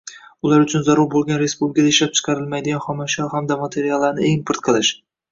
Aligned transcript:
ular 0.49 0.61
uchun 0.61 0.83
zarur 0.85 1.05
bo’lgan 1.15 1.37
respublikada 1.41 1.91
ishlab 1.91 2.15
chiqarilmaydigan 2.19 2.81
xom 2.85 3.03
ashyo 3.05 3.27
hamda 3.33 3.59
materiallarni 3.65 4.31
import 4.31 4.63
qilish 4.69 4.91